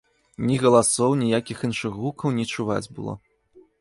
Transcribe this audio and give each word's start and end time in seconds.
Ні 0.47 0.55
галасоў, 0.63 1.11
ніякіх 1.23 1.57
іншых 1.67 1.99
гукаў 2.01 2.35
не 2.39 2.45
чуваць 2.57 2.87
было. 2.97 3.13